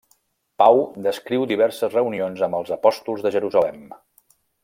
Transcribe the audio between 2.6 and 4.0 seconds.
els apòstols de Jerusalem.